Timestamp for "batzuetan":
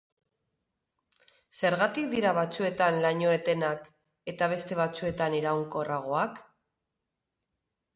2.39-2.99, 4.85-5.41